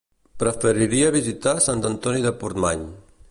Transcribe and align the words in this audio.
Preferiria 0.43 1.11
visitar 1.17 1.55
Sant 1.67 1.87
Antoni 1.91 2.25
de 2.29 2.33
Portmany. 2.43 2.89